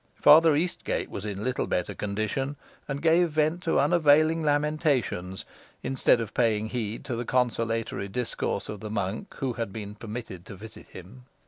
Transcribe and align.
Father 0.15 0.55
Eastgate 0.55 1.11
was 1.11 1.25
in 1.25 1.43
little 1.43 1.67
better 1.67 1.93
condition, 1.93 2.55
and 2.87 3.03
gave 3.03 3.29
vent 3.29 3.61
to 3.61 3.79
unavailing 3.79 4.41
lamentations, 4.41 5.45
instead 5.83 6.19
of 6.19 6.33
paying 6.33 6.69
heed 6.69 7.05
to 7.05 7.15
the 7.15 7.23
consolatory 7.23 8.07
discourse 8.07 8.67
of 8.67 8.79
the 8.79 8.89
monk 8.89 9.35
who 9.35 9.53
had 9.53 9.71
been 9.71 9.93
permitted 9.93 10.43
to 10.47 10.55
visit 10.55 10.87
him. 10.87 11.25